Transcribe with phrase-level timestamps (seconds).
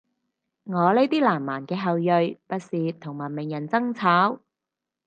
[0.63, 4.39] 我呢啲南蠻嘅後裔，不屑同文明人爭吵